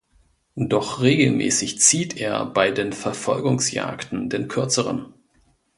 Doch 0.55 1.03
regelmäßig 1.03 1.77
zieht 1.79 2.17
er 2.17 2.43
bei 2.47 2.71
den 2.71 2.91
Verfolgungsjagden 2.91 4.29
den 4.31 4.47
Kürzeren. 4.47 5.13